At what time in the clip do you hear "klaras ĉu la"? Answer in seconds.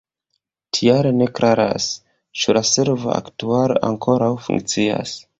1.39-2.63